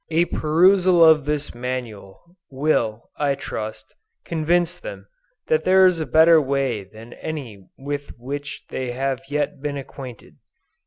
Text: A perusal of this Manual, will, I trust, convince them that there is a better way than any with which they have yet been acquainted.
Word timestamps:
A 0.09 0.25
perusal 0.25 1.05
of 1.05 1.25
this 1.25 1.53
Manual, 1.53 2.35
will, 2.49 3.11
I 3.17 3.35
trust, 3.35 3.93
convince 4.25 4.79
them 4.79 5.05
that 5.45 5.63
there 5.63 5.85
is 5.85 5.99
a 5.99 6.07
better 6.07 6.41
way 6.41 6.83
than 6.83 7.13
any 7.13 7.67
with 7.77 8.11
which 8.17 8.63
they 8.69 8.93
have 8.93 9.21
yet 9.29 9.61
been 9.61 9.77
acquainted. 9.77 10.37